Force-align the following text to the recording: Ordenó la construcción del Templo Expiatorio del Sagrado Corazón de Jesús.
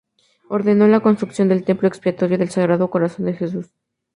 Ordenó 0.49 0.87
la 0.87 1.01
construcción 1.01 1.47
del 1.47 1.63
Templo 1.63 1.87
Expiatorio 1.87 2.39
del 2.39 2.49
Sagrado 2.49 2.89
Corazón 2.89 3.25
de 3.27 3.33
Jesús. 3.35 3.67